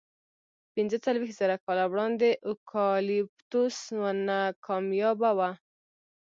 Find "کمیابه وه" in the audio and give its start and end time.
4.65-5.49